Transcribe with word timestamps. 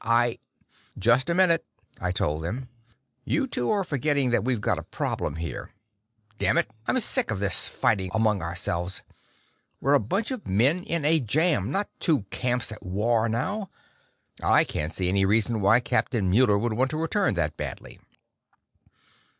I" 0.03 0.39
"Just 0.97 1.29
a 1.29 1.35
minute," 1.35 1.63
I 1.99 2.11
told 2.11 2.43
them. 2.43 2.69
"You 3.23 3.45
two 3.45 3.69
are 3.69 3.83
forgetting 3.83 4.31
that 4.31 4.43
we've 4.43 4.59
got 4.59 4.79
a 4.79 4.83
problem 4.83 5.35
here. 5.35 5.73
Damn 6.39 6.57
it, 6.57 6.71
I'm 6.87 6.97
sick 6.99 7.29
of 7.29 7.37
this 7.39 7.67
fighting 7.67 8.09
among 8.11 8.41
ourselves. 8.41 9.03
We're 9.79 9.93
a 9.93 9.99
bunch 9.99 10.31
of 10.31 10.47
men 10.47 10.81
in 10.85 11.05
a 11.05 11.19
jam, 11.19 11.69
not 11.69 11.87
two 11.99 12.23
camps 12.31 12.71
at 12.71 12.83
war 12.83 13.29
now. 13.29 13.69
I 14.41 14.63
can't 14.63 14.91
see 14.91 15.07
any 15.07 15.23
reason 15.23 15.61
why 15.61 15.79
Captain 15.79 16.31
Muller 16.31 16.57
would 16.57 16.73
want 16.73 16.89
to 16.89 16.97
return 16.97 17.35
that 17.35 17.55
badly." 17.55 17.99